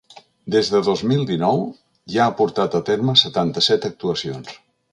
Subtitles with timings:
[0.53, 1.61] Des de dos mil dinou
[2.15, 4.57] ja ha portat a terme setanta-set actuacions.